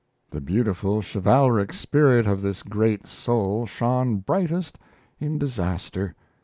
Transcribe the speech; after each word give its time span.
The 0.31 0.41
beautiful 0.41 1.03
chivalric 1.03 1.71
spirit 1.73 2.25
of 2.25 2.41
this 2.41 2.63
great 2.63 3.05
soul 3.05 3.67
shone 3.67 4.17
brightest 4.17 4.79
in 5.19 5.37
disaster. 5.37 6.15